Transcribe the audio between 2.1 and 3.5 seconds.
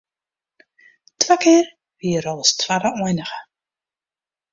er al as twadde einige.